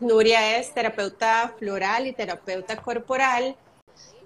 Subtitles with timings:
[0.00, 3.54] Nuria es terapeuta floral y terapeuta corporal.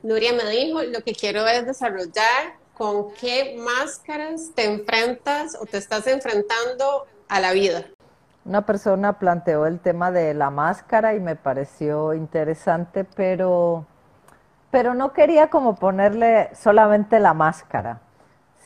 [0.04, 5.79] Nuria me dijo, lo que quiero es desarrollar con qué máscaras te enfrentas o te
[5.79, 7.87] estás enfrentando a la vida.
[8.45, 13.84] Una persona planteó el tema de la máscara y me pareció interesante, pero,
[14.70, 18.00] pero no quería como ponerle solamente la máscara,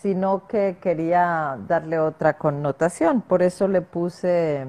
[0.02, 3.22] sino que quería darle otra connotación.
[3.22, 4.66] Por eso le puse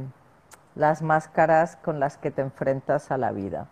[0.75, 3.67] las máscaras con las que te enfrentas a la vida.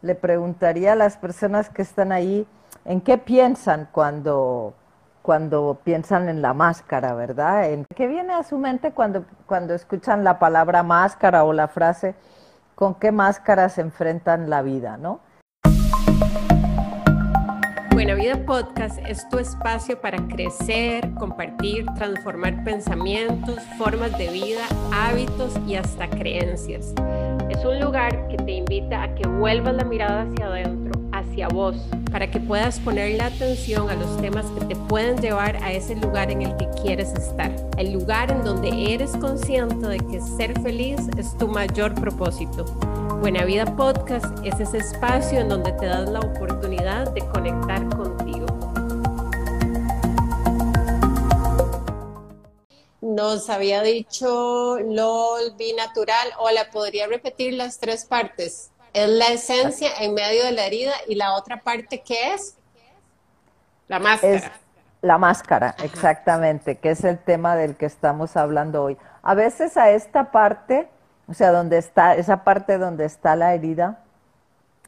[0.00, 2.46] Le preguntaría a las personas que están ahí
[2.84, 4.74] en qué piensan cuando
[5.22, 7.70] cuando piensan en la máscara, ¿verdad?
[7.70, 12.16] En, ¿Qué viene a su mente cuando, cuando escuchan la palabra máscara o la frase
[12.74, 15.20] con qué máscara se enfrentan la vida, ¿no?
[18.02, 25.52] Buena Vida Podcast es tu espacio para crecer, compartir, transformar pensamientos, formas de vida, hábitos
[25.68, 26.92] y hasta creencias.
[27.48, 31.76] Es un lugar que te invita a que vuelvas la mirada hacia adentro hacia vos,
[32.10, 35.94] para que puedas poner la atención a los temas que te pueden llevar a ese
[35.94, 40.60] lugar en el que quieres estar, el lugar en donde eres consciente de que ser
[40.60, 42.64] feliz es tu mayor propósito.
[43.22, 48.46] Buena Vida Podcast es ese espacio en donde te das la oportunidad de conectar contigo.
[53.00, 56.32] Nos había dicho LOL, Natural.
[56.40, 58.72] Hola, ¿podría repetir las tres partes?
[58.92, 62.56] Es la esencia en medio de la herida y la otra parte que es
[63.86, 64.60] la máscara.
[65.00, 68.98] la máscara, exactamente, que es el tema del que estamos hablando hoy.
[69.22, 70.88] A veces a esta parte,
[71.32, 74.00] o sea, donde está, esa parte donde está la herida,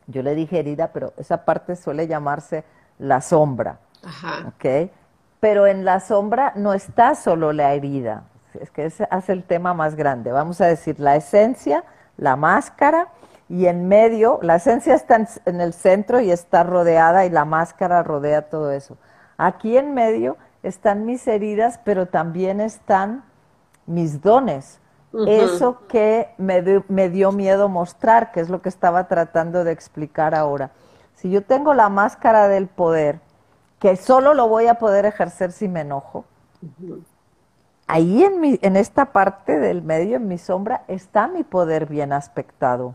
[0.06, 2.64] yo le dije herida, pero esa parte suele llamarse
[2.98, 3.78] la sombra.
[4.04, 4.48] Ajá.
[4.48, 4.90] ¿Ok?
[5.40, 8.24] Pero en la sombra no está solo la herida,
[8.60, 10.32] es que ese hace el tema más grande.
[10.32, 11.82] Vamos a decir la esencia,
[12.18, 13.08] la máscara
[13.48, 18.02] y en medio, la esencia está en, el centro y está rodeada y la máscara
[18.02, 18.98] rodea todo eso.
[19.38, 23.24] Aquí en medio están mis heridas, pero también están
[23.86, 24.78] mis dones.
[25.26, 30.34] Eso que me, me dio miedo mostrar, que es lo que estaba tratando de explicar
[30.34, 30.70] ahora.
[31.14, 33.20] Si yo tengo la máscara del poder,
[33.78, 36.24] que solo lo voy a poder ejercer si me enojo,
[37.86, 42.12] ahí en, mi, en esta parte del medio, en mi sombra, está mi poder bien
[42.12, 42.94] aspectado.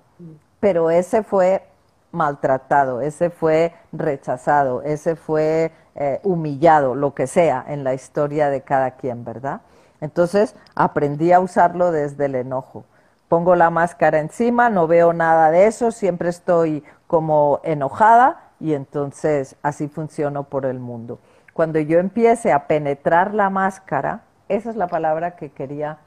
[0.60, 1.64] Pero ese fue
[2.12, 8.62] maltratado, ese fue rechazado, ese fue eh, humillado, lo que sea, en la historia de
[8.62, 9.62] cada quien, ¿verdad?
[10.02, 12.86] Entonces aprendí a usarlo desde el enojo.
[13.28, 19.56] Pongo la máscara encima, no veo nada de eso, siempre estoy como enojada y entonces
[19.62, 21.20] así funciono por el mundo.
[21.54, 26.00] Cuando yo empiece a penetrar la máscara, esa es la palabra que quería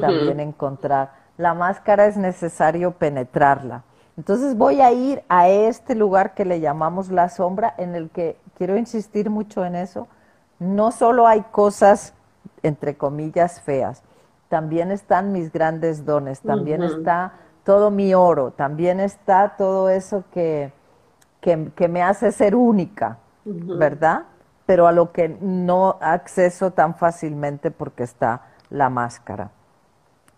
[0.00, 1.12] también encontrar.
[1.36, 3.82] La máscara es necesario penetrarla.
[4.16, 8.36] Entonces voy a ir a este lugar que le llamamos la sombra, en el que
[8.56, 10.08] quiero insistir mucho en eso.
[10.58, 12.14] No solo hay cosas,
[12.62, 14.02] entre comillas, feas,
[14.48, 17.32] también están mis grandes dones, también está
[17.64, 20.72] todo mi oro, también está todo eso que,
[21.40, 24.24] que, me hace ser única, ¿verdad?
[24.68, 29.50] pero a lo que no acceso tan fácilmente porque está la máscara.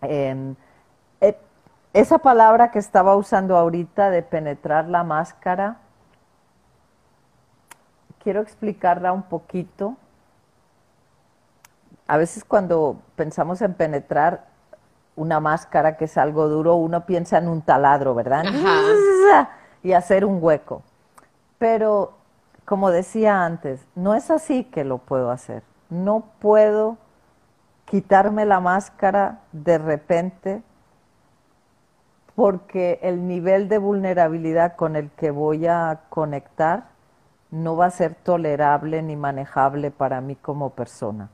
[0.01, 0.55] Eh,
[1.93, 5.79] esa palabra que estaba usando ahorita de penetrar la máscara,
[8.23, 9.97] quiero explicarla un poquito.
[12.11, 14.43] A veces cuando pensamos en penetrar
[15.15, 18.43] una máscara que es algo duro, uno piensa en un taladro, ¿verdad?
[19.81, 20.83] Y hacer un hueco.
[21.57, 22.11] Pero
[22.65, 25.63] como decía antes, no es así que lo puedo hacer.
[25.89, 26.97] No puedo
[27.85, 30.63] quitarme la máscara de repente
[32.35, 36.89] porque el nivel de vulnerabilidad con el que voy a conectar
[37.51, 41.29] no va a ser tolerable ni manejable para mí como persona.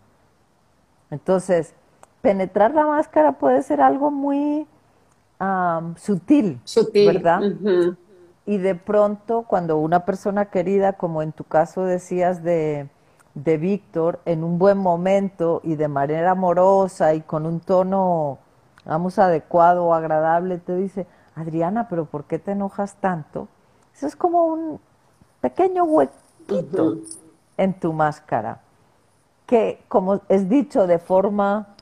[1.11, 1.73] Entonces,
[2.21, 4.67] penetrar la máscara puede ser algo muy
[5.95, 6.59] sutil,
[6.93, 7.41] ¿verdad?
[8.47, 12.89] y de pronto cuando una persona querida, como en tu caso decías de,
[13.35, 18.39] de Víctor, en un buen momento y de manera amorosa y con un tono,
[18.85, 21.05] vamos, adecuado o agradable, te dice,
[21.35, 23.49] Adriana, pero ¿por qué te enojas tanto?
[23.93, 24.79] Eso es como un
[25.41, 26.95] pequeño huequito
[27.57, 28.61] en tu máscara,
[29.47, 31.75] que como es dicho de forma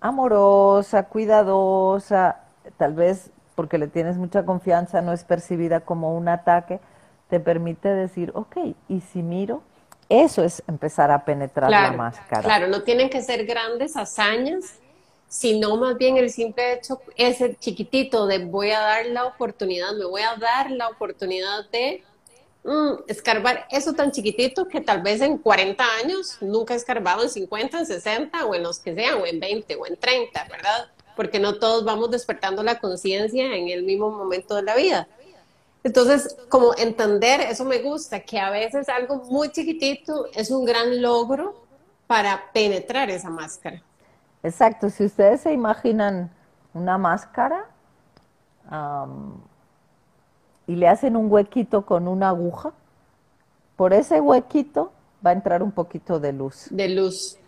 [0.00, 2.44] amorosa, cuidadosa,
[2.76, 6.78] tal vez porque le tienes mucha confianza, no es percibida como un ataque,
[7.28, 8.56] te permite decir, ok,
[8.88, 9.62] y si miro,
[10.08, 12.42] eso es empezar a penetrar la máscara.
[12.42, 14.78] Claro, no tienen que ser grandes hazañas,
[15.26, 20.04] sino más bien el simple hecho, ese chiquitito de voy a dar la oportunidad, me
[20.04, 22.04] voy a dar la oportunidad de
[22.64, 27.30] mm, escarbar eso tan chiquitito que tal vez en 40 años nunca he escarbado en
[27.30, 30.90] 50, en 60 o en los que sean, o en 20 o en 30, ¿verdad?
[31.16, 35.08] Porque no todos vamos despertando la conciencia en el mismo momento de la vida.
[35.84, 41.00] Entonces, como entender, eso me gusta, que a veces algo muy chiquitito es un gran
[41.00, 41.64] logro
[42.06, 43.82] para penetrar esa máscara.
[44.42, 46.30] Exacto, si ustedes se imaginan
[46.74, 47.66] una máscara
[50.68, 52.72] y le hacen un huequito con una aguja,
[53.74, 54.92] por ese huequito
[55.24, 56.68] va a entrar un poquito de luz.
[56.70, 57.38] De luz.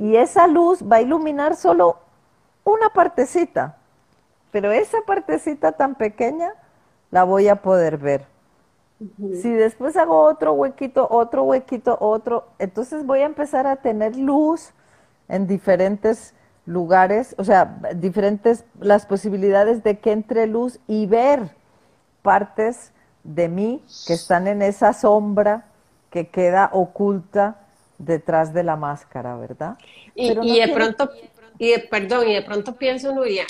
[0.00, 1.98] Y esa luz va a iluminar solo
[2.64, 3.76] una partecita,
[4.50, 6.54] pero esa partecita tan pequeña
[7.10, 8.26] la voy a poder ver.
[9.34, 14.70] Si después hago otro huequito, otro huequito, otro, entonces voy a empezar a tener luz
[15.28, 16.32] en diferentes
[16.64, 21.62] lugares, o sea, diferentes las posibilidades de que entre luz y ver
[22.24, 22.90] partes
[23.22, 25.66] de mí que están en esa sombra
[26.10, 27.60] que queda oculta
[27.98, 29.76] detrás de la máscara, ¿verdad?
[30.14, 31.10] Y, de pronto,
[31.58, 33.44] y de, perdón, y de pronto pienso, Nuria,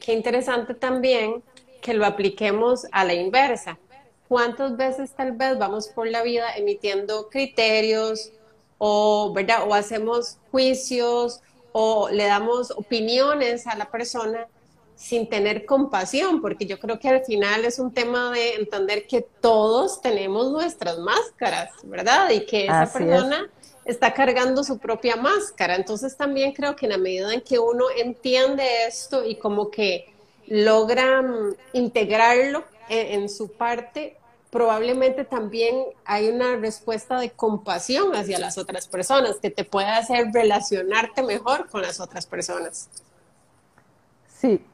[0.00, 1.42] qué interesante también
[1.82, 3.78] que lo apliquemos a la inversa.
[4.26, 8.32] ¿Cuántas veces tal vez vamos por la vida emitiendo criterios
[8.78, 9.68] o, ¿verdad?
[9.68, 11.42] o hacemos juicios
[11.72, 14.46] o le damos opiniones a la persona
[14.96, 19.22] sin tener compasión, porque yo creo que al final es un tema de entender que
[19.40, 22.30] todos tenemos nuestras máscaras, ¿verdad?
[22.30, 23.50] Y que esa persona
[23.84, 25.76] está cargando su propia máscara.
[25.76, 30.12] Entonces también creo que en la medida en que uno entiende esto y como que
[30.46, 34.16] logra mm, integrarlo en su parte,
[34.50, 40.28] probablemente también hay una respuesta de compasión hacia las otras personas que te puede hacer
[40.32, 42.88] relacionarte mejor con las otras personas.
[44.28, 44.64] Sí,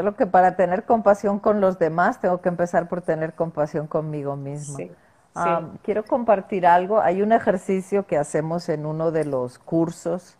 [0.00, 4.34] solo que para tener compasión con los demás tengo que empezar por tener compasión conmigo
[4.34, 4.78] misma.
[5.34, 7.02] Ah, quiero compartir algo.
[7.02, 10.38] Hay un ejercicio que hacemos en uno de los cursos,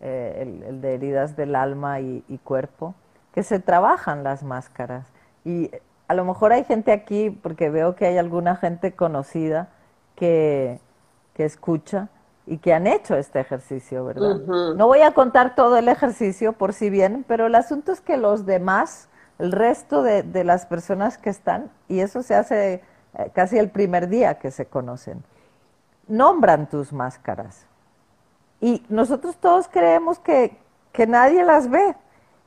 [0.00, 2.94] eh, el, de heridas del alma y, y cuerpo,
[3.32, 5.06] que se trabajan las máscaras.
[5.46, 5.70] Y
[6.06, 9.68] a lo mejor hay gente aquí, porque veo que hay alguna gente conocida
[10.14, 10.78] que,
[11.38, 12.10] escucha
[12.46, 14.36] y que han hecho este ejercicio, ¿verdad?
[14.74, 18.16] No voy a contar todo el ejercicio por si bien, pero el asunto es que
[18.16, 19.08] los demás,
[19.38, 22.82] el resto de, de las personas que están, y eso se hace
[23.18, 25.22] eh, casi el primer día que se conocen,
[26.08, 27.66] nombran tus máscaras.
[28.60, 30.56] Y nosotros todos creemos que,
[30.92, 31.96] que nadie las ve.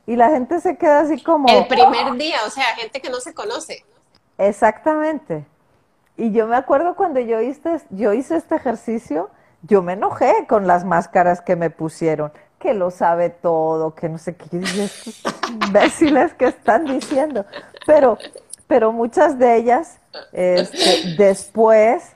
[0.06, 1.48] Y la gente se queda así como...
[1.48, 3.86] El primer día, o sea, gente que no se conoce.
[4.38, 5.46] Exactamente.
[6.18, 9.30] Y yo me acuerdo cuando yo hice, yo hice este ejercicio,
[9.64, 14.18] yo me enojé con las máscaras que me pusieron, que lo sabe todo, que no
[14.18, 17.46] sé qué, estos imbéciles que están diciendo.
[17.86, 18.18] Pero,
[18.68, 20.00] pero muchas de ellas,
[20.32, 22.16] este, después,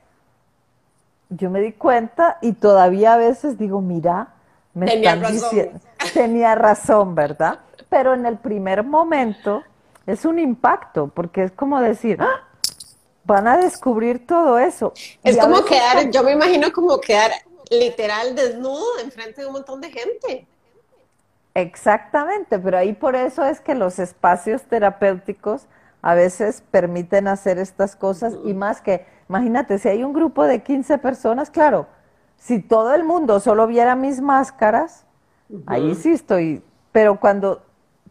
[1.30, 4.30] yo me di cuenta y todavía a veces digo, mira,
[4.74, 5.80] me tenía están diciendo,
[6.14, 7.60] tenía razón, ¿verdad?
[7.90, 9.64] pero en el primer momento
[10.06, 12.47] es un impacto, porque es como decir, ¡Ah!
[13.28, 14.94] Van a descubrir todo eso.
[15.22, 17.32] Es como quedar, yo me imagino como quedar
[17.70, 20.48] literal desnudo enfrente de un montón de gente.
[21.54, 25.68] Exactamente, pero ahí por eso es que los espacios terapéuticos
[26.02, 30.64] a veces permiten hacer estas cosas y más que, imagínate, si hay un grupo de
[30.64, 31.88] 15 personas, claro,
[32.38, 35.04] si todo el mundo solo viera mis máscaras,
[35.66, 37.64] ahí sí estoy, pero cuando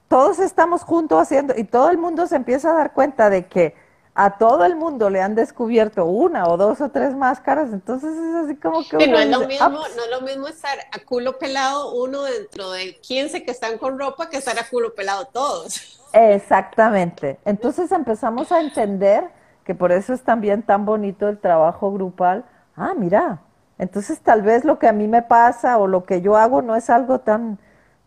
[0.08, 3.85] todos estamos juntos haciendo y todo el mundo se empieza a dar cuenta de que
[4.18, 8.34] a todo el mundo le han descubierto una o dos o tres máscaras, entonces es
[8.34, 9.06] así como que...
[9.06, 12.96] no, es lo mismo, no es lo mismo estar a culo pelado uno dentro de
[12.96, 16.00] 15 que están con ropa que estar a culo pelado todos.
[16.14, 17.38] Exactamente.
[17.44, 19.24] Entonces empezamos a entender
[19.64, 22.46] que por eso es también tan bonito el trabajo grupal.
[22.74, 23.42] Ah, mira,
[23.76, 26.74] entonces tal vez lo que a mí me pasa o lo que yo hago no
[26.74, 27.58] es algo tan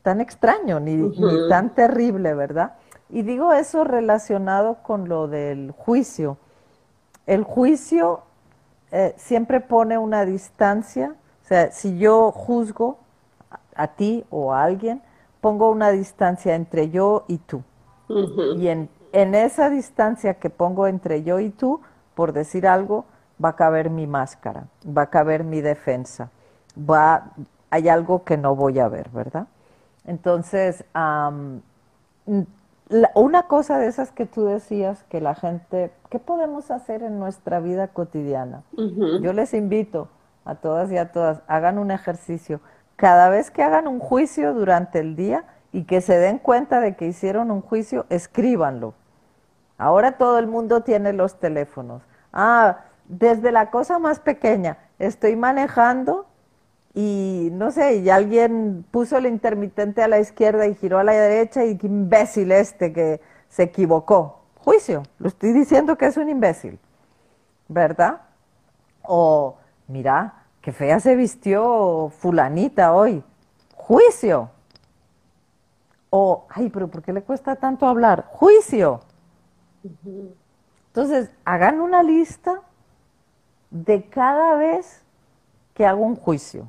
[0.01, 1.11] tan extraño ni,
[1.49, 2.73] tan terrible, ¿verdad?
[3.09, 6.37] Y digo eso relacionado con lo del juicio.
[7.25, 8.21] El juicio
[8.91, 12.97] eh, siempre pone una distancia, o sea, si yo juzgo
[13.75, 15.01] a, ti o a alguien,
[15.41, 17.63] pongo una distancia entre yo y tú.
[18.57, 21.81] Y en, en, esa distancia que pongo entre yo y tú,
[22.15, 23.05] por decir algo,
[23.43, 26.29] va a caber mi máscara, va a caber mi defensa,
[26.77, 27.31] va,
[27.69, 29.47] hay algo que no voy a ver, ¿verdad?
[30.05, 30.83] Entonces,
[33.13, 37.59] una cosa de esas que tú decías, que la gente, ¿qué podemos hacer en nuestra
[37.59, 38.63] vida cotidiana?
[39.21, 40.09] Yo les invito
[40.45, 42.61] a todas y a todas, hagan un ejercicio.
[42.95, 46.95] Cada vez que hagan un juicio durante el día, y que se den cuenta de
[46.95, 48.93] que hicieron un juicio, escríbanlo.
[49.77, 52.01] Ahora todo el mundo tiene los teléfonos.
[52.33, 56.25] Ah, desde la cosa más pequeña, estoy manejando
[56.93, 61.13] y no sé, y alguien puso el intermitente a la izquierda y giró a la
[61.13, 64.39] derecha y qué imbécil este que se equivocó.
[64.57, 66.79] Juicio, lo estoy diciendo que es un imbécil,
[67.67, 68.21] ¿verdad?
[69.03, 73.23] O, mira, qué fea se vistió fulanita hoy.
[73.75, 74.49] Juicio.
[76.09, 78.25] O, ay, pero ¿por qué le cuesta tanto hablar?
[78.31, 79.01] Juicio.
[80.87, 82.61] Entonces, hagan una lista
[83.69, 85.03] de cada vez
[85.73, 86.67] que hago un juicio.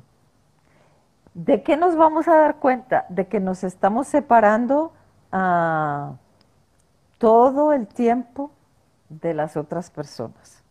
[1.33, 3.05] ¿De qué nos vamos a dar cuenta?
[3.09, 4.93] De que nos estamos separando
[5.31, 6.15] ah,
[7.17, 8.51] todo el tiempo
[9.09, 10.63] de las otras personas.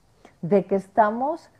[0.42, 1.50] De que estamos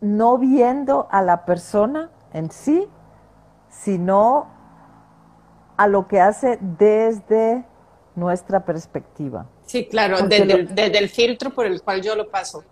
[0.00, 2.88] no viendo a la persona en sí,
[3.68, 4.48] sino
[5.76, 7.64] a lo que hace desde
[8.14, 9.46] nuestra perspectiva.
[9.62, 12.64] Sí, claro, desde, el filtro por el cual yo lo paso.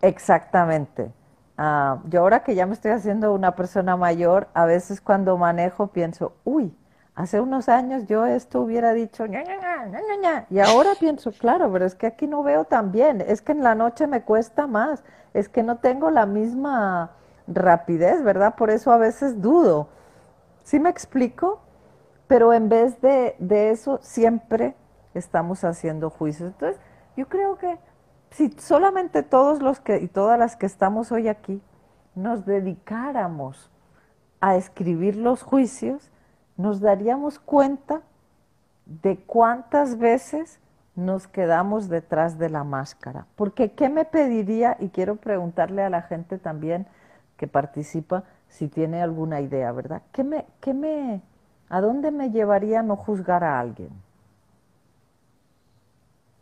[0.00, 1.12] Exactamente.
[1.56, 5.88] Ah, yo ahora que ya me estoy haciendo una persona mayor, a veces cuando manejo
[5.88, 6.76] pienso, uy,
[7.14, 11.94] hace unos años yo esto hubiera dicho, ña, ña, y ahora pienso, claro, pero es
[11.94, 15.48] que aquí no veo tan bien, es que en la noche me cuesta más, es
[15.48, 17.12] que no tengo la misma
[17.46, 18.54] rapidez, ¿verdad?
[18.56, 19.88] Por eso a veces dudo.
[20.62, 21.60] ¿Sí me explico?
[22.26, 24.74] Pero en vez de, de eso, siempre
[25.12, 26.52] estamos haciendo juicios.
[26.52, 26.80] Entonces,
[27.16, 27.78] yo creo que
[28.34, 31.62] si solamente todos los que y todas las que estamos hoy aquí
[32.16, 33.70] nos dedicáramos
[34.40, 36.10] a escribir los juicios,
[36.56, 38.02] nos daríamos cuenta
[38.86, 40.58] de cuántas veces
[40.96, 43.26] nos quedamos detrás de la máscara.
[43.36, 44.76] Porque ¿qué me pediría?
[44.80, 46.88] Y quiero preguntarle a la gente también
[47.36, 50.02] que participa si tiene alguna idea, ¿verdad?
[50.10, 51.22] ¿Qué me, qué me,
[51.68, 53.90] ¿A dónde me llevaría no juzgar a alguien?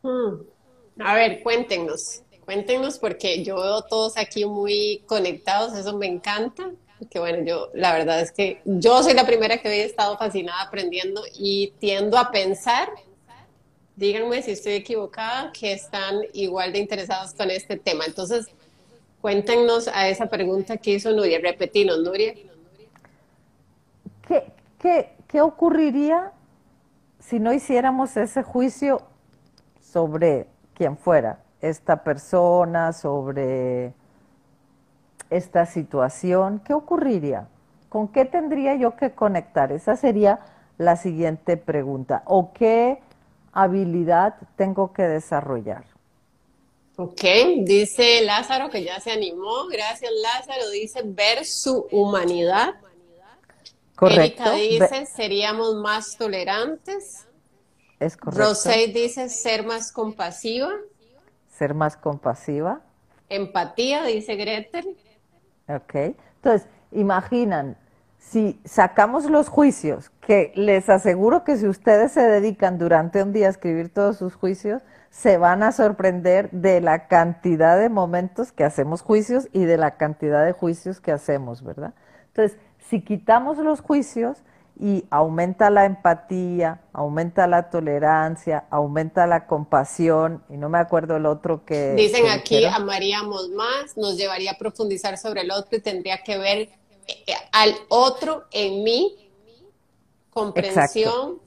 [0.02, 0.51] Hmm.
[0.99, 6.70] A ver, cuéntenos, cuéntenos porque yo veo todos aquí muy conectados, eso me encanta.
[7.11, 10.62] Que bueno, yo la verdad es que yo soy la primera que he estado fascinada
[10.62, 12.90] aprendiendo y tiendo a pensar,
[13.96, 18.04] díganme si estoy equivocada, que están igual de interesados con este tema.
[18.04, 18.46] Entonces,
[19.20, 22.34] cuéntenos a esa pregunta que hizo Nuria, repetimos, Nuria.
[24.28, 24.44] ¿Qué,
[24.78, 26.32] qué, qué ocurriría
[27.18, 29.02] si no hiciéramos ese juicio
[29.80, 30.46] sobre
[30.83, 33.93] quien fuera, esta persona, sobre
[35.31, 37.47] esta situación, ¿qué ocurriría?
[37.89, 39.71] ¿Con qué tendría yo que conectar?
[39.71, 40.41] Esa sería
[40.79, 42.25] la siguiente pregunta.
[42.27, 42.99] ¿O qué
[43.53, 45.85] habilidad tengo que desarrollar?
[46.97, 47.23] Ok,
[47.59, 49.69] dice Lázaro que ya se animó.
[49.71, 50.69] Gracias, Lázaro.
[50.71, 52.75] Dice ver su humanidad.
[53.95, 54.53] Correcto.
[54.53, 57.29] Erika dice seríamos más tolerantes.
[58.02, 58.49] Es correcto.
[58.49, 60.71] Rosé dice ser más compasiva.
[61.49, 62.80] Ser más compasiva.
[63.28, 64.97] Empatía, dice Gretel.
[65.68, 65.94] Ok.
[65.94, 67.76] Entonces, imaginan,
[68.18, 73.47] si sacamos los juicios, que les aseguro que si ustedes se dedican durante un día
[73.47, 78.64] a escribir todos sus juicios, se van a sorprender de la cantidad de momentos que
[78.64, 81.94] hacemos juicios y de la cantidad de juicios que hacemos, ¿verdad?
[82.28, 84.42] Entonces, si quitamos los juicios
[84.83, 91.27] y aumenta la empatía, aumenta la tolerancia, aumenta la compasión, y no me acuerdo el
[91.27, 91.93] otro que...
[91.93, 96.59] Dicen aquí, amaríamos más, nos llevaría a profundizar sobre el otro y tendría que ver
[97.07, 99.31] eh, al otro en mí,
[100.31, 101.41] comprensión.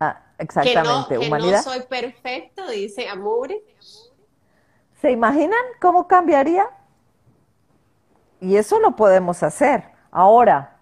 [0.00, 3.62] Ah, exactamente, que no, que no soy perfecto, dice Amore.
[5.02, 6.66] ¿Se imaginan cómo cambiaría?
[8.40, 9.84] Y eso lo podemos hacer.
[10.10, 10.75] Ahora,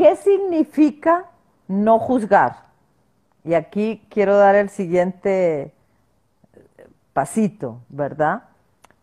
[0.00, 1.26] ¿qué significa
[1.68, 2.56] no juzgar?
[3.44, 5.74] Y aquí quiero dar el siguiente
[7.12, 8.44] pasito, ¿verdad?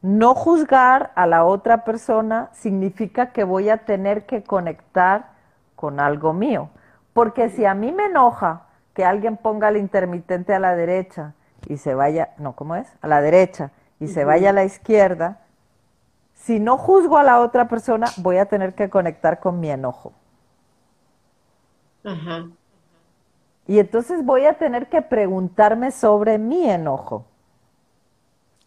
[0.01, 5.34] No juzgar a la otra persona significa que voy a tener que conectar
[5.75, 6.70] con algo mío.
[7.13, 8.63] Porque si a mí me enoja
[8.96, 11.36] que alguien ponga el intermitente a la derecha
[11.68, 12.92] y se vaya, no, ¿cómo es?
[13.01, 15.42] A la derecha y se vaya a la izquierda,
[16.34, 20.13] si no juzgo a la otra persona, voy a tener que conectar con mi enojo.
[22.08, 22.48] Ajá.
[23.68, 27.26] Y entonces voy a tener que preguntarme sobre mi enojo.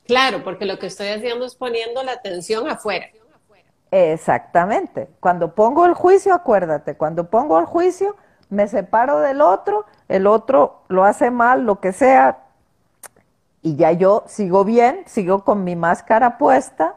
[0.07, 3.07] Claro, porque lo que estoy haciendo es poniendo la atención afuera.
[3.91, 5.09] Exactamente.
[5.21, 8.15] Cuando pongo el juicio, acuérdate, cuando pongo el juicio,
[8.51, 12.45] me separo del otro, el otro lo hace mal, lo que sea,
[13.63, 16.97] y ya yo sigo bien, sigo con mi máscara puesta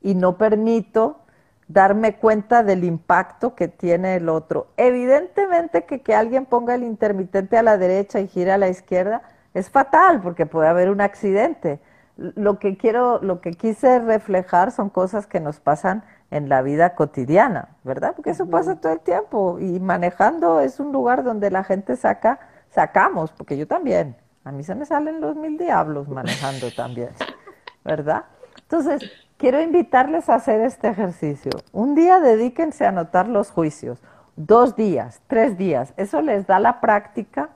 [0.00, 1.21] y no permito
[1.72, 4.68] darme cuenta del impacto que tiene el otro.
[4.76, 9.22] Evidentemente que que alguien ponga el intermitente a la derecha y gire a la izquierda
[9.54, 11.80] es fatal porque puede haber un accidente.
[12.16, 16.94] Lo que quiero, lo que quise reflejar son cosas que nos pasan en la vida
[16.94, 18.14] cotidiana, ¿verdad?
[18.14, 22.38] Porque eso pasa todo el tiempo y manejando es un lugar donde la gente saca,
[22.70, 27.10] sacamos, porque yo también, a mí se me salen los mil diablos manejando también,
[27.84, 28.24] ¿verdad?
[28.62, 29.10] Entonces,
[29.42, 31.50] quiero invitarles a hacer este ejercicio.
[31.72, 34.00] Un día dedíquense a anotar los juicios,
[34.36, 37.50] dos días, tres días, eso les da la práctica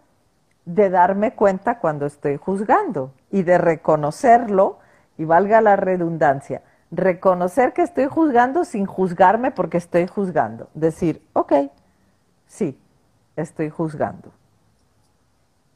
[0.64, 4.80] de darme cuenta cuando estoy juzgando y de reconocerlo,
[5.16, 10.68] y valga la redundancia, reconocer que estoy juzgando sin juzgarme porque estoy juzgando.
[10.74, 11.52] Decir, ok,
[12.48, 12.76] sí,
[13.36, 14.32] estoy juzgando.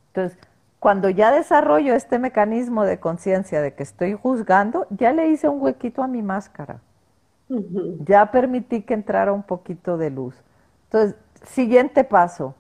[0.09, 0.37] Entonces,
[0.81, 5.63] cuando ya desarrollo este mecanismo de conciencia de que estoy juzgando, ya le hice un
[5.63, 6.81] huequito a mi máscara.
[8.01, 10.43] Ya permití que entrara un poquito de luz.
[10.85, 12.55] Entonces, siguiente paso.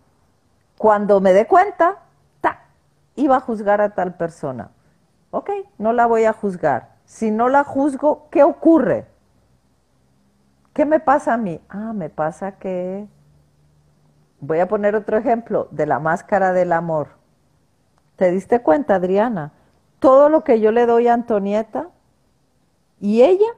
[0.76, 1.98] Cuando me dé cuenta,
[3.16, 4.70] iba a juzgar a tal persona.
[5.30, 6.96] Ok, no la voy a juzgar.
[7.04, 9.06] Si no la juzgo, ¿qué ocurre?
[10.72, 11.60] ¿Qué me pasa a mí?
[11.68, 13.08] Ah, me pasa que...
[14.40, 17.19] Voy a poner otro ejemplo de la máscara del amor.
[18.20, 19.50] ¿Te diste cuenta, Adriana?
[19.98, 21.88] Todo lo que yo le doy a Antonieta
[23.00, 23.48] y ella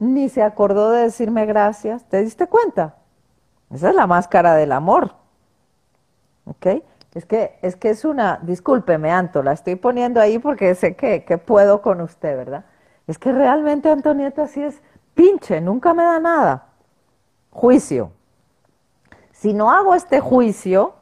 [0.00, 2.02] ni se acordó de decirme gracias.
[2.08, 2.96] ¿Te diste cuenta?
[3.72, 5.14] Esa es la máscara del amor.
[6.44, 6.82] ¿Ok?
[7.14, 11.24] Es que, es que es una, discúlpeme, Anto, la estoy poniendo ahí porque sé que,
[11.24, 12.64] que puedo con usted, ¿verdad?
[13.06, 14.82] Es que realmente Antonieta sí es
[15.14, 16.66] pinche, nunca me da nada.
[17.52, 18.10] Juicio.
[19.30, 20.94] Si no hago este juicio,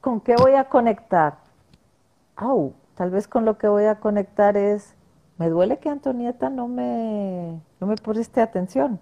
[0.00, 1.41] ¿con qué voy a conectar?
[2.40, 4.94] Oh, tal vez con lo que voy a conectar es,
[5.38, 9.00] me duele que Antonieta no me, no me preste atención.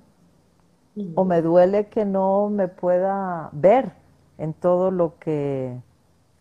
[1.15, 3.93] O me duele que no me pueda ver
[4.39, 5.81] en todo lo que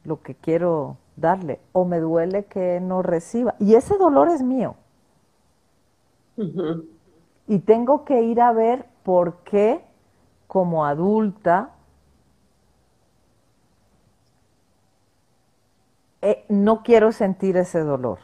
[0.03, 3.55] lo que quiero darle, o me duele que no reciba.
[3.59, 4.75] Y ese dolor es mío.
[7.47, 9.83] Y tengo que ir a ver por qué
[10.47, 11.71] como adulta
[16.29, 18.19] eh, no quiero sentir ese dolor.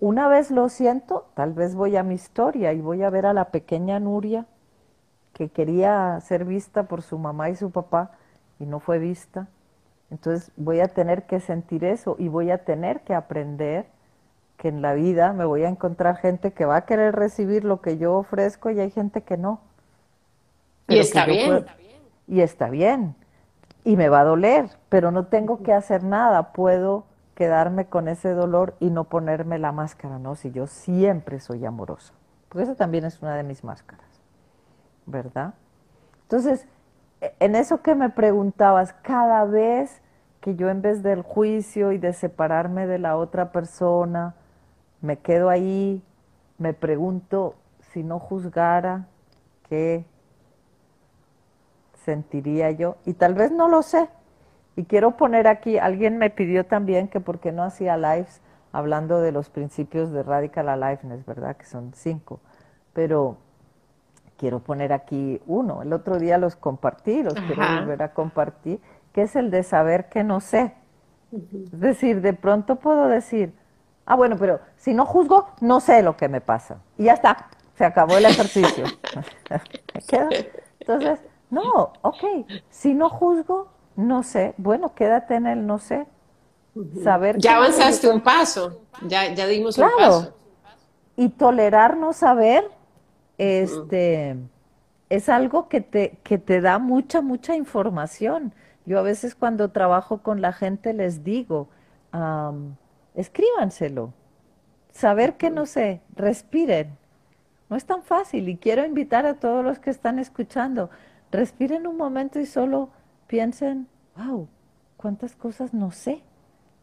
[0.00, 3.32] Una vez lo siento, tal vez voy a mi historia y voy a ver a
[3.32, 4.46] la pequeña Nuria
[5.32, 8.12] que quería ser vista por su mamá y su papá
[8.60, 9.48] y no fue vista.
[10.10, 13.86] Entonces voy a tener que sentir eso y voy a tener que aprender
[14.56, 17.80] que en la vida me voy a encontrar gente que va a querer recibir lo
[17.80, 19.60] que yo ofrezco y hay gente que no.
[20.86, 21.66] y está bien.
[22.28, 23.14] Y está bien.
[23.88, 26.52] Y me va a doler, pero no tengo que hacer nada.
[26.52, 30.34] Puedo quedarme con ese dolor y no ponerme la máscara, ¿no?
[30.34, 32.12] Si yo siempre soy amorosa.
[32.50, 34.20] Porque eso también es una de mis máscaras,
[35.06, 35.54] ¿verdad?
[36.24, 36.68] Entonces,
[37.40, 40.02] en eso que me preguntabas, cada vez
[40.42, 44.34] que yo en vez del juicio y de separarme de la otra persona,
[45.00, 46.04] me quedo ahí,
[46.58, 49.06] me pregunto si no juzgara,
[49.70, 50.04] ¿qué
[52.04, 52.96] sentiría yo?
[53.04, 54.08] Y tal vez no lo sé.
[54.76, 58.40] Y quiero poner aquí, alguien me pidió también que por qué no hacía lives
[58.72, 61.56] hablando de los principios de Radical Aliveness, ¿verdad?
[61.56, 62.40] Que son cinco.
[62.92, 63.38] Pero
[64.36, 65.82] quiero poner aquí uno.
[65.82, 68.80] El otro día los compartí, los quiero volver a compartir,
[69.12, 70.74] que es el de saber que no sé.
[71.32, 73.52] Es decir, de pronto puedo decir,
[74.06, 76.78] ah, bueno, pero si no juzgo, no sé lo que me pasa.
[76.96, 78.84] Y ya está, se acabó el ejercicio.
[80.80, 84.54] Entonces, no, ok, si no juzgo, no sé.
[84.58, 86.06] Bueno, quédate en el no sé.
[87.02, 90.34] Saber ya avanzaste un paso, ya, ya dimos un paso.
[91.16, 92.70] Y tolerar no saber
[93.38, 94.36] este,
[95.08, 98.52] es algo que te, que te da mucha, mucha información.
[98.84, 101.68] Yo a veces cuando trabajo con la gente les digo,
[103.14, 104.12] escríbanselo.
[104.92, 106.96] Saber que no sé, respiren.
[107.68, 110.90] No es tan fácil y quiero invitar a todos los que están escuchando,
[111.30, 112.90] respiren un momento y solo
[113.26, 114.48] piensen, wow,
[114.96, 116.22] cuántas cosas no sé,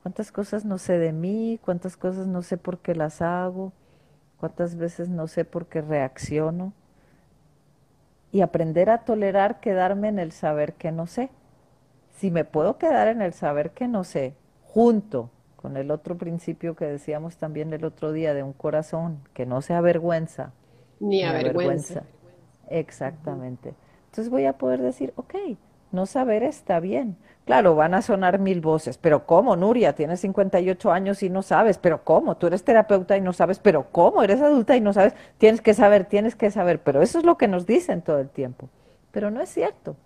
[0.03, 3.73] cuántas cosas no sé de mí, cuántas cosas no sé por qué las hago
[4.37, 6.73] cuántas veces no sé por qué reacciono
[8.31, 11.29] y aprender a tolerar quedarme en el saber que no sé.
[12.11, 16.75] Si me puedo quedar en el saber que no sé, junto con el otro principio
[16.75, 20.51] que decíamos también el otro día de un corazón que no se avergüenza.
[20.99, 22.03] Ni, avergüenza.
[22.69, 23.73] Exactamente.
[24.15, 25.35] Entonces voy a poder decir, ok,
[25.91, 27.17] no saber está bien.
[27.43, 29.93] Claro, van a sonar mil voces, pero ¿cómo, Nuria?
[29.93, 32.37] Tienes 58 años y no sabes, pero ¿cómo?
[32.37, 34.23] Tú eres terapeuta y no sabes, pero ¿cómo?
[34.23, 37.37] Eres adulta y no sabes, tienes que saber, tienes que saber, pero eso es lo
[37.37, 38.69] que nos dicen todo el tiempo.
[39.11, 39.97] Pero no es cierto.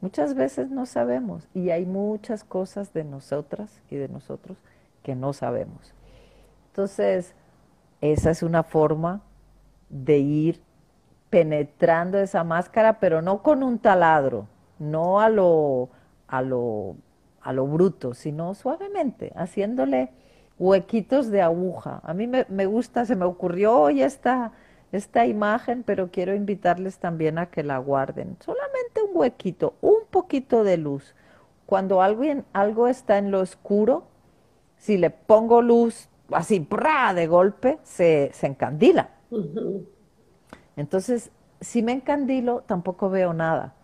[0.00, 4.58] Muchas veces no sabemos y hay muchas cosas de nosotras y de nosotros
[5.04, 5.94] que no sabemos.
[6.72, 7.36] Entonces,
[8.00, 9.22] esa es una forma
[9.88, 10.60] de ir
[11.30, 14.46] penetrando esa máscara, pero no con un taladro,
[14.78, 15.88] no a lo,
[16.28, 16.96] a lo,
[17.40, 20.10] a lo bruto, sino suavemente, haciéndole
[20.58, 22.00] huequitos de aguja.
[22.04, 24.52] A mí me, me gusta, se me ocurrió hoy esta,
[24.92, 28.36] esta imagen, pero quiero invitarles también a que la guarden.
[28.40, 31.14] Solamente un huequito, un poquito de luz.
[31.66, 34.04] Cuando algo, algo está en lo oscuro,
[34.76, 36.66] si le pongo luz así,
[37.14, 39.10] de golpe, se, se encandila.
[40.76, 41.30] Entonces,
[41.60, 43.74] si me encandilo, tampoco veo nada.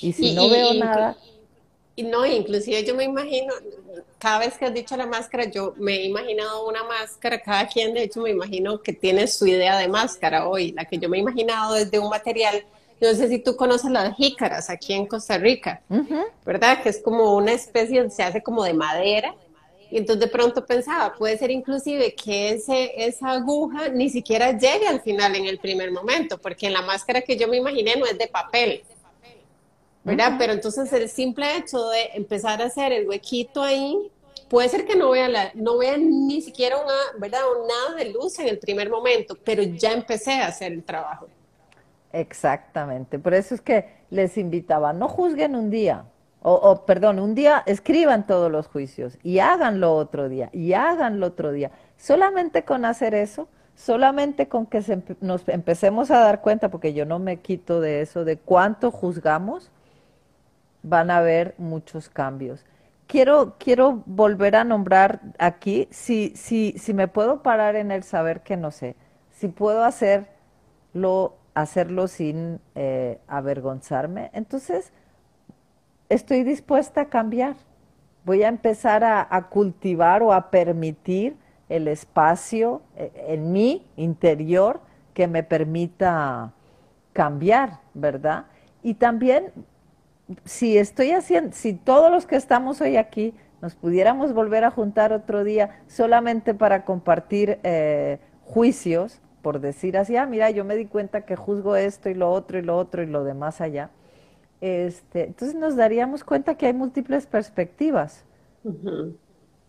[0.00, 1.16] Y si no veo nada...
[1.98, 3.54] Y no, inclusive yo me imagino,
[4.18, 7.94] cada vez que has dicho la máscara, yo me he imaginado una máscara, cada quien
[7.94, 10.72] de hecho me imagino que tiene su idea de máscara hoy.
[10.72, 12.66] La que yo me he imaginado es de un material,
[13.00, 15.80] no sé si tú conoces las jícaras aquí en Costa Rica,
[16.44, 16.82] ¿verdad?
[16.82, 19.34] Que es como una especie, se hace como de madera
[19.90, 24.88] y entonces de pronto pensaba, puede ser inclusive que ese, esa aguja ni siquiera llegue
[24.88, 28.06] al final en el primer momento, porque en la máscara que yo me imaginé no
[28.06, 28.82] es de papel,
[30.02, 30.34] ¿verdad?
[30.38, 34.10] Pero entonces el simple hecho de empezar a hacer el huequito ahí,
[34.48, 37.40] puede ser que no vea, la, no vea ni siquiera una, ¿verdad?
[37.68, 41.28] nada de luz en el primer momento, pero ya empecé a hacer el trabajo.
[42.12, 46.06] Exactamente, por eso es que les invitaba, no juzguen un día,
[46.48, 51.50] o, perdón, un día escriban todos los juicios y háganlo otro día y háganlo otro
[51.50, 51.72] día.
[51.96, 54.80] Solamente con hacer eso, solamente con que
[55.20, 59.72] nos empecemos a dar cuenta, porque yo no me quito de eso, de cuánto juzgamos,
[60.84, 62.64] van a haber muchos cambios.
[63.08, 68.42] Quiero, quiero volver a nombrar aquí, si, si, si me puedo parar en el saber
[68.42, 68.94] que no sé,
[69.32, 74.92] si puedo hacerlo, hacerlo sin eh, avergonzarme, entonces
[76.08, 77.56] estoy dispuesta a cambiar.
[78.24, 81.36] Voy a empezar a, cultivar o a permitir
[81.68, 84.80] el espacio eh, en mi interior
[85.14, 86.52] que me permita
[87.12, 88.46] cambiar, ¿verdad?
[88.82, 89.52] Y también,
[90.44, 95.12] si estoy haciendo, si todos los que estamos hoy aquí nos pudiéramos volver a juntar
[95.12, 100.86] otro día solamente para compartir eh, juicios, por decir así, ah, mira, yo me di
[100.86, 103.90] cuenta que juzgo esto y lo otro y lo otro y lo demás allá,
[104.60, 108.24] este, entonces nos daríamos cuenta que hay múltiples perspectivas,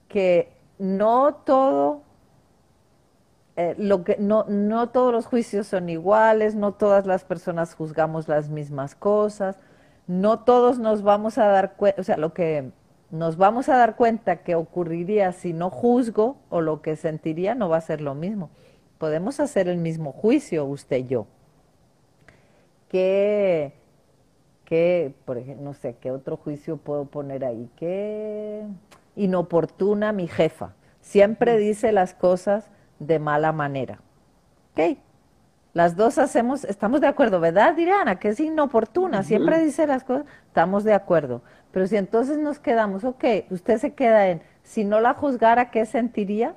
[0.07, 2.01] que no todo,
[3.55, 8.27] eh, lo que, no, no todos los juicios son iguales, no todas las personas juzgamos
[8.27, 9.57] las mismas cosas,
[10.07, 12.71] no todos nos vamos a dar cuenta, o sea, lo que
[13.11, 17.69] nos vamos a dar cuenta que ocurriría si no juzgo o lo que sentiría no
[17.69, 18.49] va a ser lo mismo.
[18.97, 21.27] Podemos hacer el mismo juicio, usted y yo.
[22.89, 23.73] Que
[24.67, 27.69] que, por ejemplo, no sé, ¿qué otro juicio puedo poner ahí?
[27.77, 28.65] Que
[29.15, 30.73] inoportuna mi jefa.
[30.99, 34.01] Siempre dice las cosas de mala manera.
[34.73, 34.97] ¿Ok?
[35.71, 38.19] Las dos hacemos, estamos de acuerdo, ¿verdad, Diana?
[38.19, 41.43] Que es inoportuna, siempre dice las cosas, estamos de acuerdo.
[41.71, 45.85] Pero si entonces nos quedamos, ok, usted se queda en, si no la juzgara, ¿qué
[45.85, 46.55] sentiría?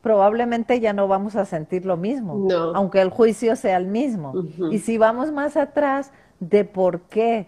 [0.00, 4.32] Probablemente ya no vamos a sentir lo mismo, aunque el juicio sea el mismo.
[4.70, 6.10] Y si vamos más atrás,
[6.48, 7.46] de por qué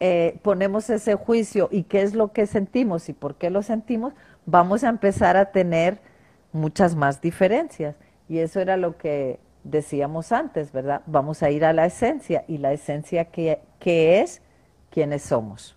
[0.00, 4.12] eh, ponemos ese juicio y qué es lo que sentimos y por qué lo sentimos,
[4.46, 5.98] vamos a empezar a tener
[6.52, 7.94] muchas más diferencias.
[8.28, 11.02] Y eso era lo que decíamos antes, ¿verdad?
[11.06, 14.42] Vamos a ir a la esencia y la esencia que, es
[14.90, 15.76] quienes somos.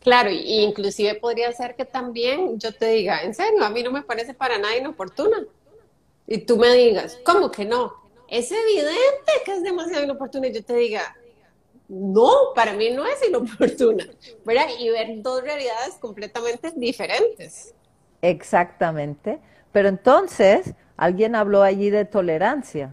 [0.00, 3.90] Claro, y inclusive podría ser que también yo te diga, en serio, a mí no
[3.90, 5.44] me parece para nada inoportuna.
[6.26, 7.92] Y tú me digas, ¿cómo que no?
[8.28, 10.46] Es evidente que es demasiado inoportuna.
[10.46, 11.14] Y yo te diga,
[11.88, 14.06] no, para mí no es inoportuna,
[14.44, 14.66] ¿verdad?
[14.78, 17.74] Y ver dos realidades completamente diferentes.
[18.20, 19.40] Exactamente.
[19.72, 22.92] Pero entonces, alguien habló allí de tolerancia.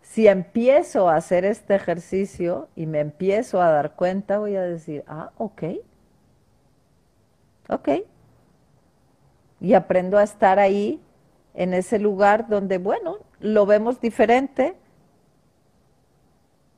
[0.00, 5.04] Si empiezo a hacer este ejercicio y me empiezo a dar cuenta, voy a decir,
[5.06, 5.62] ah, ok.
[7.68, 7.88] Ok.
[9.60, 11.00] Y aprendo a estar ahí,
[11.54, 14.74] en ese lugar donde, bueno, lo vemos diferente,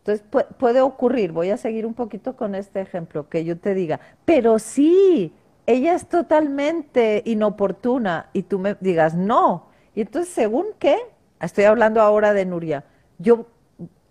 [0.06, 4.00] entonces puede ocurrir, voy a seguir un poquito con este ejemplo, que yo te diga,
[4.26, 5.32] pero sí,
[5.66, 9.68] ella es totalmente inoportuna y tú me digas no.
[9.94, 10.98] Y entonces, según qué,
[11.40, 12.84] estoy hablando ahora de Nuria,
[13.18, 13.46] yo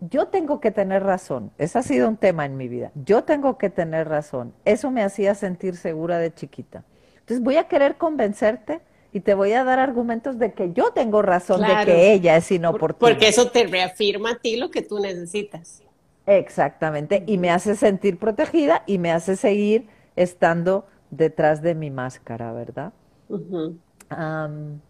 [0.09, 1.51] yo tengo que tener razón.
[1.57, 2.91] Ese ha sido un tema en mi vida.
[3.05, 4.53] Yo tengo que tener razón.
[4.65, 6.83] Eso me hacía sentir segura de chiquita.
[7.19, 8.81] Entonces voy a querer convencerte
[9.13, 12.51] y te voy a dar argumentos de que yo tengo razón de que ella es
[12.51, 13.11] inoportuna.
[13.11, 15.82] Porque eso te reafirma a ti lo que tú necesitas.
[16.25, 22.53] Exactamente, y me hace sentir protegida y me hace seguir estando detrás de mi máscara,
[22.53, 22.93] ¿verdad?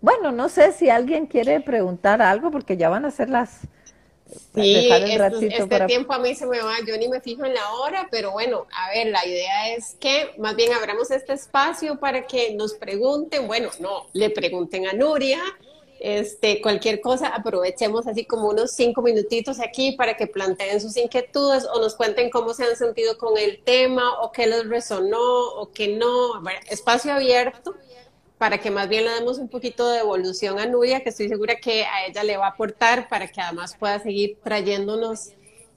[0.01, 3.67] bueno, no sé si alguien quiere preguntar algo porque ya van a ser las
[4.55, 4.89] Sí,
[5.51, 8.31] este tiempo a mí se me va, yo ni me fijo en la hora, pero
[8.31, 12.73] bueno, a ver, la idea es que más bien abramos este espacio para que nos
[12.73, 15.39] pregunten, bueno, no, le pregunten a Nuria,
[16.03, 21.65] este, cualquier cosa, aprovechemos así como unos cinco minutitos aquí para que planteen sus inquietudes
[21.65, 25.17] o nos cuenten cómo se han sentido con el tema o qué les resonó
[25.55, 27.73] o qué no, espacio abierto
[28.37, 31.55] para que más bien le demos un poquito de evolución a Nuria, que estoy segura
[31.55, 35.29] que a ella le va a aportar para que además pueda seguir trayéndonos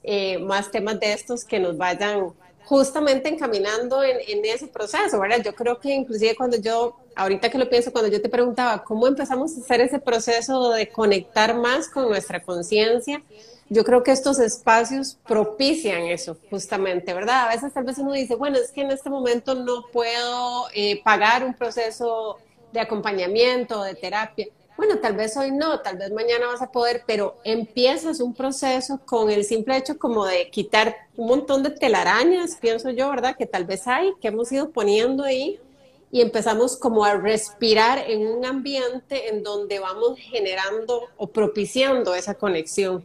[0.03, 2.33] eh, más temas de estos que nos vayan
[2.67, 5.41] justamente encaminando en, en, ese proceso, ¿verdad?
[5.41, 9.07] Yo creo que inclusive cuando yo, ahorita que lo pienso, cuando yo te preguntaba cómo
[9.07, 13.21] empezamos a hacer ese proceso de conectar más con nuestra conciencia,
[13.69, 17.47] yo creo que estos espacios propician eso, justamente, ¿verdad?
[17.47, 21.01] A veces tal vez uno dice, bueno, es que en este momento no puedo eh,
[21.03, 22.37] pagar un proceso
[22.73, 24.47] de acompañamiento, de terapia.
[24.77, 28.99] Bueno, tal vez hoy no, tal vez mañana vas a poder, pero empiezas un proceso
[29.05, 33.35] con el simple hecho como de quitar un montón de telarañas, pienso yo, ¿verdad?
[33.35, 35.59] Que tal vez hay, que hemos ido poniendo ahí
[36.11, 42.35] y empezamos como a respirar en un ambiente en donde vamos generando o propiciando esa
[42.35, 43.03] conexión.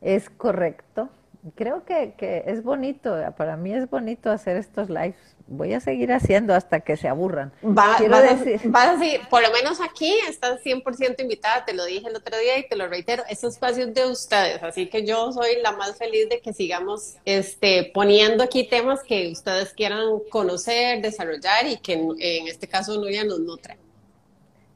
[0.00, 1.08] Es correcto.
[1.54, 6.12] Creo que, que es bonito, para mí es bonito hacer estos lives voy a seguir
[6.12, 7.52] haciendo hasta que se aburran.
[7.62, 8.60] Va, Quiero decir...
[8.74, 12.58] a, decir, por lo menos aquí estás 100% invitada, te lo dije el otro día
[12.58, 16.28] y te lo reitero, estos espacios de ustedes, así que yo soy la más feliz
[16.28, 22.48] de que sigamos este, poniendo aquí temas que ustedes quieran conocer, desarrollar y que en,
[22.48, 23.76] este caso Nuria nos nutre.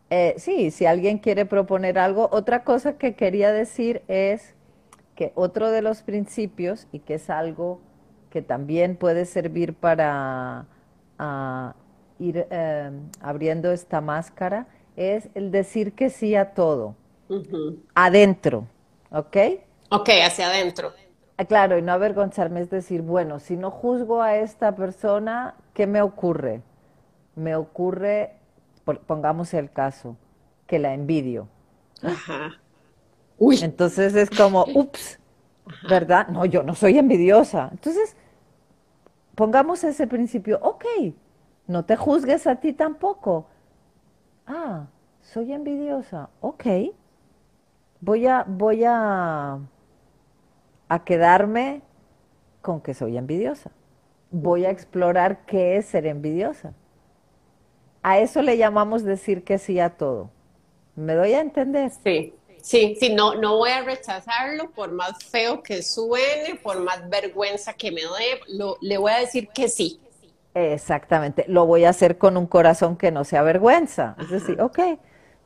[0.09, 4.55] Eh, sí, si alguien quiere proponer algo, otra cosa que quería decir es
[5.17, 7.81] que otro de los principios, y que es algo
[8.31, 10.67] que también puede servir para
[11.19, 11.75] ah,
[12.19, 16.95] ir eh, abriendo esta máscara, es el decir que sí a todo.
[17.95, 18.69] Adentro,
[19.11, 19.37] ¿ok?
[19.91, 20.93] Ok, hacia adentro.
[21.39, 25.87] Ah, claro, y no avergonzarme es decir, bueno, si no juzgo a esta persona, ¿qué
[25.87, 26.63] me ocurre?
[27.35, 28.37] Me ocurre,
[29.07, 30.17] pongamos el caso,
[30.67, 31.49] que la envidio.
[32.03, 32.61] Ajá.
[33.39, 33.59] Uy.
[33.63, 35.19] Entonces es como, ups,
[35.89, 36.29] ¿verdad?
[36.29, 37.69] No, yo no soy envidiosa.
[37.73, 38.17] Entonces,
[39.35, 40.85] pongamos ese principio, ok,
[41.67, 43.47] no te juzgues a ti tampoco.
[44.47, 44.87] Ah,
[45.21, 46.65] soy envidiosa, ok.
[48.01, 49.59] Voy a, voy a,
[50.89, 51.83] a quedarme
[52.63, 53.71] con que soy envidiosa.
[54.31, 56.75] Voy a explorar qué es ser envidiosa.
[58.03, 60.31] A eso le llamamos decir que sí a todo.
[60.95, 61.93] ¿Me doy a entender?
[62.05, 62.36] Sí.
[62.67, 67.75] Sí, sí, no, no voy a rechazarlo por más feo que suene, por más vergüenza
[67.75, 70.01] que me dé, lo, le voy a decir que sí.
[70.53, 74.17] Exactamente, lo voy a hacer con un corazón que no sea vergüenza.
[74.19, 74.81] Es decir, ok,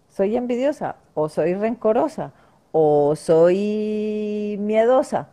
[0.09, 2.33] soy envidiosa, o soy rencorosa,
[2.72, 5.28] o soy miedosa,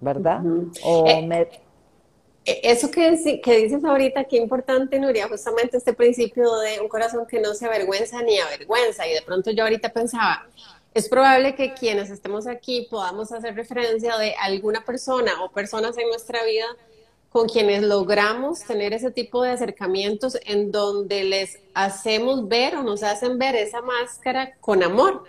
[0.00, 0.42] ¿verdad?
[0.84, 1.40] O eh, me...
[2.44, 7.26] Eh, eso que, que dices ahorita, qué importante, Nuria, justamente este principio de un corazón
[7.26, 9.06] que no se avergüenza ni avergüenza.
[9.06, 10.46] Y de pronto yo ahorita pensaba,
[10.98, 16.08] es probable que quienes estemos aquí podamos hacer referencia de alguna persona o personas en
[16.08, 16.66] nuestra vida
[17.28, 23.04] con quienes logramos tener ese tipo de acercamientos en donde les hacemos ver o nos
[23.04, 25.22] hacen ver esa máscara con amor,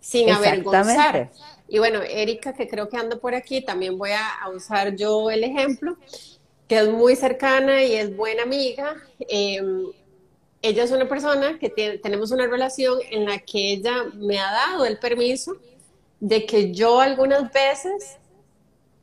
[0.00, 1.30] sin avergonzar.
[1.68, 5.44] Y bueno, Erika, que creo que anda por aquí, también voy a, usar yo el
[5.44, 5.96] ejemplo,
[6.66, 8.96] que es muy cercana y es buena amiga.
[9.20, 9.86] Em,
[10.62, 11.70] ella es una persona que
[12.02, 15.56] tenemos una relación en la que ella me ha dado el permiso
[16.20, 18.16] de que yo algunas veces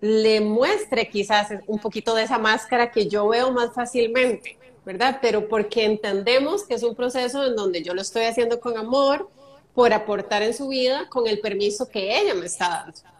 [0.02, 5.20] le muestre quizás un poquito de esa máscara que yo veo más fácilmente, ¿verdad?
[5.22, 9.30] Pero porque entendemos que es un proceso en donde yo lo estoy haciendo con amor,
[9.74, 13.13] por aportar en su vida con el permiso que ella me está dando.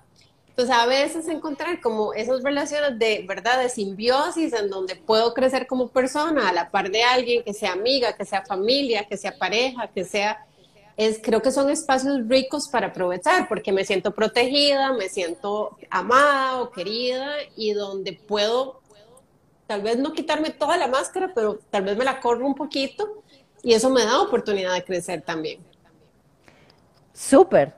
[0.56, 5.66] Entonces, a veces encontrar como esas relaciones de, ¿verdad?, de simbiosis en donde puedo crecer
[5.66, 9.36] como persona a la par de alguien que sea amiga, que sea familia, que sea
[9.36, 10.46] pareja, que sea,
[10.96, 16.62] es, creo que son espacios ricos para aprovechar porque me siento protegida, me siento amada
[16.62, 18.80] o querida y donde puedo
[19.66, 23.24] tal vez no quitarme toda la máscara, pero tal vez me la corro un poquito
[23.64, 25.62] y eso me da oportunidad de crecer también.
[27.12, 27.74] Súper,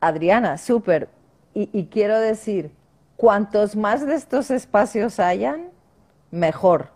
[0.00, 1.19] Adriana, súper
[1.52, 2.70] y, quiero decir,
[3.16, 5.70] cuantos más de estos espacios hayan,
[6.30, 6.88] mejor,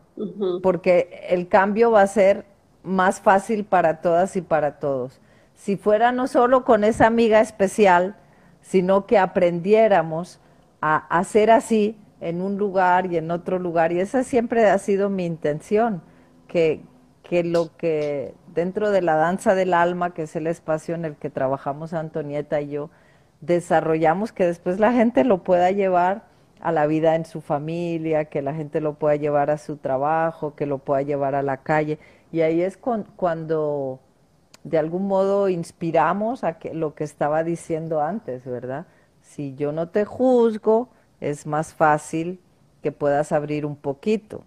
[0.63, 2.45] porque el cambio va a ser
[2.85, 5.21] más fácil para todas y para todos.
[5.55, 8.17] Si fuera no solo con esa amiga especial,
[8.61, 10.39] sino que aprendiéramos
[10.81, 15.11] a hacer así en un lugar y en otro lugar, y esa siempre ha sido
[15.11, 16.01] mi intención,
[16.47, 16.81] que,
[17.23, 21.17] que lo que dentro de la danza del alma, que es el espacio en el
[21.17, 22.91] que trabajamos Antonieta y yo,
[23.47, 26.25] desarrollamos que después la gente lo pueda llevar
[26.61, 30.55] a la vida en su familia, que la gente lo pueda llevar a su trabajo,
[30.55, 31.99] que lo pueda llevar a la calle.
[32.33, 34.01] Y ahí es cuando
[34.63, 38.87] de algún modo inspiramos a que, lo que estaba diciendo antes, ¿verdad?
[39.21, 40.89] Si yo no te juzgo,
[41.21, 42.41] es más fácil
[42.83, 44.43] que puedas abrir un poquito.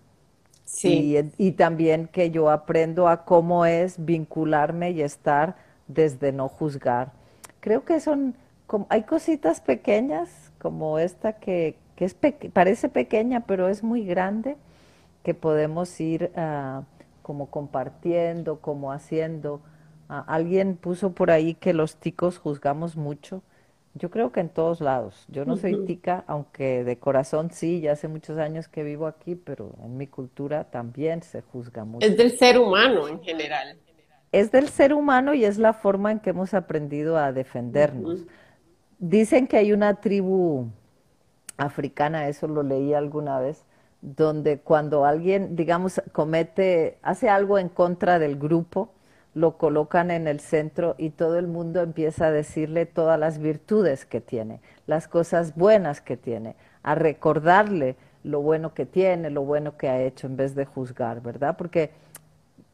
[0.66, 1.16] Sí.
[1.18, 5.56] Y, y también que yo aprendo a cómo es vincularme y estar
[5.88, 7.12] desde no juzgar.
[7.60, 8.36] Creo que son
[8.90, 12.16] hay cositas pequeñas como esta que, que es
[12.54, 14.58] parece pequeña pero es muy grande
[15.28, 16.84] que podemos ir uh,
[17.22, 19.56] como compartiendo, como haciendo.
[20.10, 23.44] Uh, alguien puso por ahí que los ticos juzgamos mucho.
[23.94, 25.26] Yo creo que en todos lados.
[25.28, 29.36] Yo no soy tica, aunque de corazón sí, ya hace muchos años que vivo aquí,
[29.36, 32.08] pero en mi cultura también se juzga mucho.
[32.08, 33.78] Es del ser humano en general.
[34.32, 38.26] Es del ser humano y es la forma en que hemos aprendido a defendernos.
[39.00, 40.70] Dicen que hay una tribu
[41.58, 43.64] africana, eso lo leí alguna vez,
[44.02, 48.90] donde cuando alguien, digamos, comete, hace algo en contra del grupo,
[49.36, 54.06] lo colocan en el centro y todo el mundo empieza a decirle todas las virtudes
[54.06, 59.78] que tiene, las cosas buenas que tiene, a recordarle lo bueno que tiene, lo bueno
[59.78, 61.56] que ha hecho, en vez de juzgar, ¿verdad?
[61.56, 61.92] Porque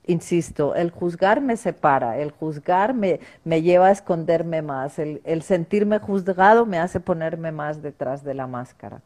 [0.05, 5.99] insisto, el juzgar me separa, el juzgar me, me lleva a esconderme más, el, sentirme
[5.99, 9.01] juzgado me hace ponerme más detrás de la máscara.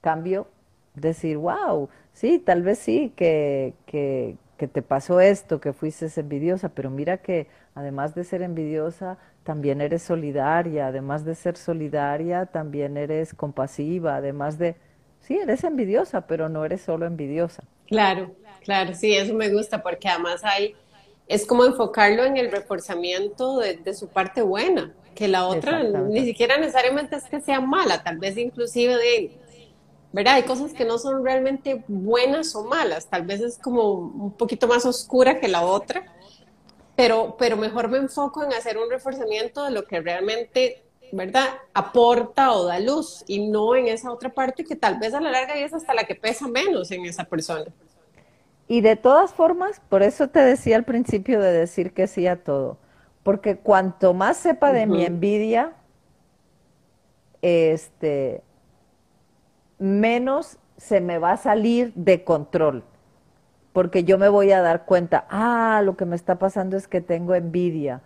[0.00, 0.48] Cambio,
[0.94, 6.68] decir, wow, sí, tal vez sí, que, que, que te pasó esto, que fuiste envidiosa,
[6.68, 12.96] pero mira que además de ser envidiosa, también eres solidaria, además de ser solidaria, también
[12.96, 14.76] eres compasiva, además de,
[15.20, 17.64] sí, eres envidiosa, pero no eres solo envidiosa.
[17.86, 20.74] Claro, claro, sí, eso me gusta porque además hay,
[21.28, 26.56] es como enfocarlo en el reforzamiento de, su parte buena, que la otra ni siquiera
[26.58, 29.36] necesariamente es que sea mala, tal vez inclusive de,
[30.12, 30.34] ¿verdad?
[30.34, 34.66] Hay cosas que no son realmente buenas o malas, tal vez es como un poquito
[34.66, 36.04] más oscura que la otra,
[36.96, 41.58] pero, pero mejor me enfoco en hacer un reforzamiento de lo que realmente ¿verdad?
[41.74, 45.30] Aporta o da luz y no en esa otra parte que tal vez a la
[45.30, 47.66] larga es hasta la que pesa menos en esa persona.
[48.68, 52.42] Y de todas formas, por eso te decía al principio de decir que sí a
[52.42, 52.78] todo,
[53.22, 55.72] porque cuanto más sepa de mi envidia,
[57.42, 58.42] este,
[59.78, 62.84] menos se me va a salir de control,
[63.72, 67.00] porque yo me voy a dar cuenta, ah, lo que me está pasando es que
[67.00, 68.00] tengo envidia.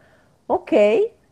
[0.47, 0.73] Ok,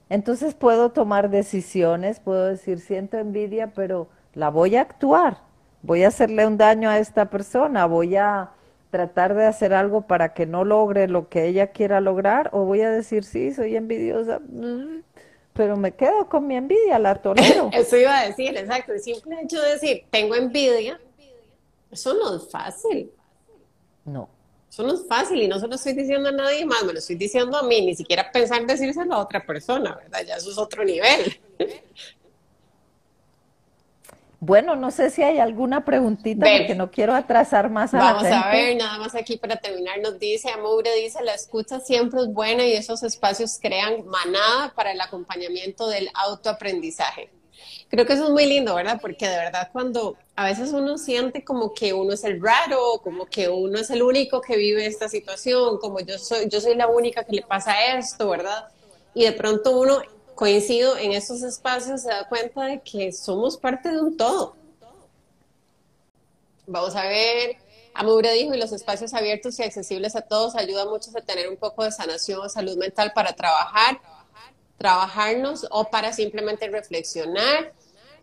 [0.09, 5.39] entonces puedo tomar decisiones, puedo decir, siento envidia, pero la voy a actuar,
[5.83, 8.51] voy a hacerle un daño a esta persona, voy a
[8.95, 12.83] tratar de hacer algo para que no logre lo que ella quiera lograr, o voy
[12.83, 14.41] a decir, sí, soy envidiosa,
[15.53, 17.71] pero me quedo con mi envidia, la tolero.
[17.73, 21.01] Eso iba a decir, exacto, el simple hecho de decir, tengo envidia,
[21.91, 23.11] eso no es fácil.
[24.05, 24.29] No.
[24.71, 27.01] Eso no es fácil y no se lo estoy diciendo a nadie más, me lo
[27.01, 30.21] estoy diciendo a mí, ni siquiera pensar decírselo a otra persona, ¿verdad?
[30.25, 31.37] Ya eso es otro nivel.
[34.47, 38.29] Bueno, no sé si hay alguna preguntita porque no quiero atrasar más a Vamos la
[38.29, 38.47] gente.
[38.47, 42.27] a ver, nada más aquí para terminar nos dice, Amoure dice, la escucha siempre es
[42.29, 47.31] buena y esos espacios crean manada para el acompañamiento del autoaprendizaje.
[47.89, 48.99] Creo que eso es muy lindo, ¿verdad?
[49.01, 53.25] Porque de verdad cuando a veces uno siente como que uno es el raro, como
[53.25, 56.89] que uno es el único que vive esta situación, como yo soy, yo soy la
[56.89, 58.69] única que le pasa esto, ¿verdad?
[59.15, 60.03] Y de pronto uno
[60.35, 64.57] coincido en estos espacios se da cuenta de que somos parte de un todo.
[66.67, 67.57] Vamos a ver,
[67.93, 71.57] Amura dijo, y los espacios abiertos y accesibles a todos ayuda mucho a tener un
[71.57, 74.01] poco de sanación o salud mental para trabajar,
[74.79, 77.73] trabajarnos o para simplemente reflexionar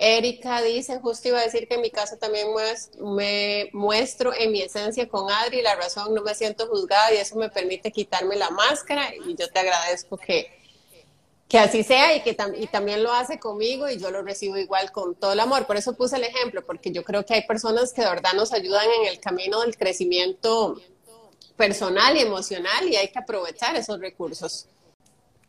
[0.03, 2.47] Erika dice, justo iba a decir que en mi caso también
[2.99, 7.35] me muestro en mi esencia con Adri, la razón, no me siento juzgada y eso
[7.35, 10.59] me permite quitarme la máscara y yo te agradezco que,
[11.51, 15.15] que así sea y que también lo hace conmigo y yo lo recibo igual con
[15.15, 15.67] todo el amor.
[15.67, 18.53] Por eso puse el ejemplo, porque yo creo que hay personas que de verdad nos
[18.53, 20.79] ayudan en el camino del crecimiento
[21.57, 24.69] personal y emocional y hay que aprovechar esos recursos.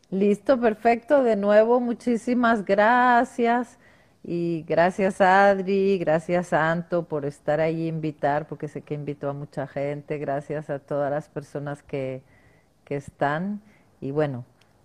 [0.09, 1.23] Listo, perfecto.
[1.23, 3.77] De nuevo, muchísimas gracias.
[4.25, 9.67] Y gracias Adri, gracias Santo por estar ahí invitar, porque sé que invitó a mucha
[9.67, 10.17] gente.
[10.17, 12.23] Gracias a todas las personas que,
[12.83, 13.61] que están.
[14.01, 14.43] Y bueno,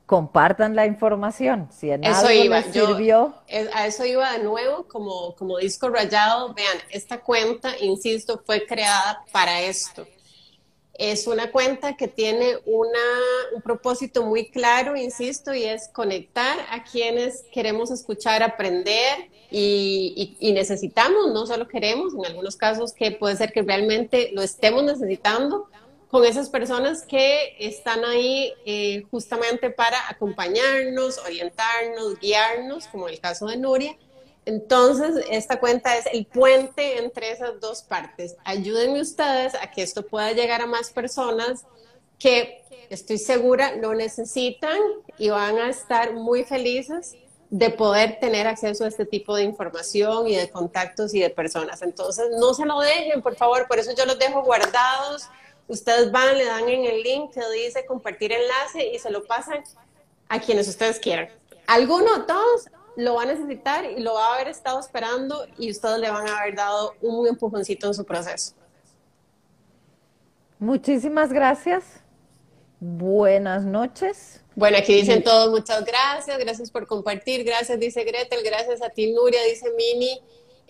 [0.09, 1.69] compartan la información.
[1.71, 2.61] Si en eso algo iba.
[2.61, 3.35] Les sirvió.
[3.75, 6.55] a eso iba de nuevo, como, como disco rayado.
[6.55, 10.07] Vean, esta cuenta, insisto, fue creada para esto.
[10.95, 12.99] Es una cuenta que tiene una,
[13.55, 20.53] un propósito muy claro, insisto, y es conectar a quienes queremos escuchar, aprender y, y,
[20.53, 25.69] necesitamos, no solo queremos, en algunos casos que puede ser que realmente lo estemos necesitando,
[26.11, 33.47] con esas personas que están ahí eh, justamente para acompañarnos, orientarnos, guiarnos, como el caso
[33.47, 33.97] de Nuria.
[34.47, 38.37] Entonces, esta cuenta es el puente entre esas dos partes.
[38.45, 41.67] Ayúdenme ustedes a que esto pueda llegar a más personas
[42.19, 44.79] que estoy segura lo necesitan
[45.19, 47.17] y van a estar muy felices
[47.51, 51.83] de poder tener acceso a este tipo de información y de contactos y de personas.
[51.83, 55.29] Entonces, no se lo dejen, por favor, por eso yo los dejo guardados
[55.69, 59.63] Ustedes van, le dan en el link que dice compartir enlace y se lo pasan
[60.29, 61.29] a quienes ustedes quieran.
[61.67, 65.99] Alguno, todos lo va a necesitar y lo va a haber estado esperando y ustedes
[65.99, 68.55] le van a haber dado un empujoncito en su proceso.
[70.59, 71.85] Muchísimas gracias.
[72.81, 74.43] Buenas noches.
[74.55, 79.13] Bueno, aquí dicen todos muchas gracias, gracias por compartir, gracias, dice Gretel, gracias a ti,
[79.13, 80.21] Nuria, dice Mini.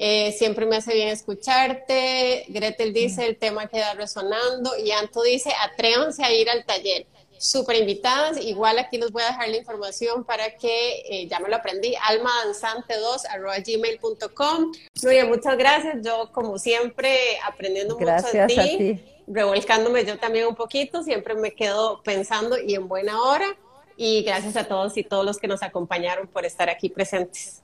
[0.00, 2.44] Eh, siempre me hace bien escucharte.
[2.48, 4.78] Gretel dice, el tema queda resonando.
[4.78, 7.06] Y Anto dice, atrévanse a ir al taller.
[7.36, 8.40] Súper invitadas.
[8.40, 11.94] Igual aquí les voy a dejar la información para que, eh, ya me lo aprendí,
[11.96, 13.22] almadanzante2
[13.66, 14.72] gmail.com.
[15.02, 15.96] Nuria, muchas gracias.
[16.04, 21.02] Yo, como siempre, aprendiendo mucho de ti, a ti, revolcándome yo también un poquito.
[21.02, 23.56] Siempre me quedo pensando y en buena hora.
[23.96, 27.62] Y gracias a todos y todos los que nos acompañaron por estar aquí presentes.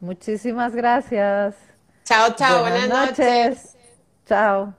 [0.00, 1.54] Muchísimas gracias.
[2.04, 3.76] Chao, chao, buenas, noches.
[4.26, 4.74] Chao.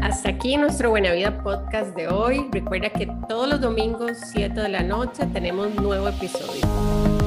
[0.00, 2.48] Hasta aquí nuestro Buena Vida podcast de hoy.
[2.52, 7.21] Recuerda que todos los domingos, 7 de la noche, tenemos nuevo episodio.